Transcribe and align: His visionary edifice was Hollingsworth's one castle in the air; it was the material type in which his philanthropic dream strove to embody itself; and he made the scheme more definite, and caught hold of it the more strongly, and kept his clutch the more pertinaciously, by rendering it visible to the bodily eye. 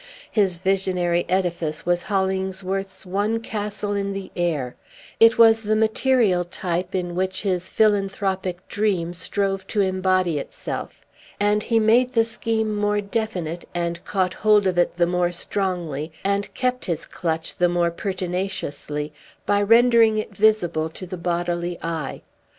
His 0.31 0.57
visionary 0.57 1.27
edifice 1.29 1.85
was 1.85 2.01
Hollingsworth's 2.01 3.05
one 3.05 3.39
castle 3.39 3.93
in 3.93 4.13
the 4.13 4.31
air; 4.35 4.75
it 5.19 5.37
was 5.37 5.61
the 5.61 5.75
material 5.75 6.43
type 6.43 6.95
in 6.95 7.13
which 7.13 7.43
his 7.43 7.69
philanthropic 7.69 8.67
dream 8.67 9.13
strove 9.13 9.67
to 9.67 9.81
embody 9.81 10.39
itself; 10.39 11.05
and 11.39 11.61
he 11.61 11.79
made 11.79 12.13
the 12.13 12.25
scheme 12.25 12.75
more 12.75 12.99
definite, 12.99 13.65
and 13.75 14.03
caught 14.03 14.33
hold 14.33 14.65
of 14.65 14.79
it 14.79 14.97
the 14.97 15.05
more 15.05 15.31
strongly, 15.31 16.11
and 16.23 16.51
kept 16.55 16.85
his 16.85 17.05
clutch 17.05 17.57
the 17.57 17.69
more 17.69 17.91
pertinaciously, 17.91 19.13
by 19.45 19.61
rendering 19.61 20.17
it 20.17 20.35
visible 20.35 20.89
to 20.89 21.05
the 21.05 21.15
bodily 21.15 21.77
eye. 21.83 22.23